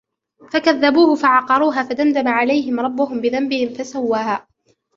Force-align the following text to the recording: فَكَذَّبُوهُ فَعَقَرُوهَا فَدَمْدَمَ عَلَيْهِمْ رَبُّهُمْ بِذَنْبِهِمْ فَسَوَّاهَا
فَكَذَّبُوهُ 0.51 1.15
فَعَقَرُوهَا 1.15 1.83
فَدَمْدَمَ 1.83 2.27
عَلَيْهِمْ 2.27 2.79
رَبُّهُمْ 2.79 3.21
بِذَنْبِهِمْ 3.21 3.73
فَسَوَّاهَا 3.73 4.47